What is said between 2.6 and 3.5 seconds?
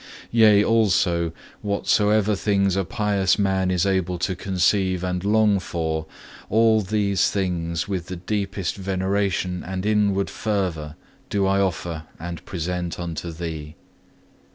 a pious